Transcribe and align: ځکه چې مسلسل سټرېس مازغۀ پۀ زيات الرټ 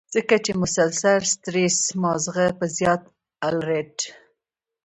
ځکه 0.15 0.35
چې 0.45 0.51
مسلسل 0.61 1.17
سټرېس 1.33 1.77
مازغۀ 2.01 2.47
پۀ 2.57 2.65
زيات 2.75 3.01
الرټ 3.47 3.97